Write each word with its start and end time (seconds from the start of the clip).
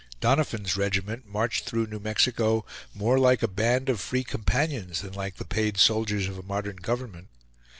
Doniphan's 0.19 0.75
regiment 0.75 1.27
marched 1.27 1.65
through 1.65 1.85
New 1.85 1.99
Mexico 1.99 2.65
more 2.95 3.19
like 3.19 3.43
a 3.43 3.47
band 3.47 3.87
of 3.87 4.01
free 4.01 4.23
companions 4.23 5.01
than 5.01 5.13
like 5.13 5.35
the 5.35 5.45
paid 5.45 5.77
soldiers 5.77 6.27
of 6.27 6.39
a 6.39 6.41
modern 6.41 6.77
government. 6.77 7.27